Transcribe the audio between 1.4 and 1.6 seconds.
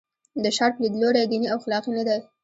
او